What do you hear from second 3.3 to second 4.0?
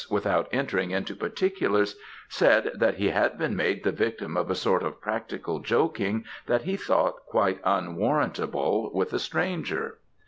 been made the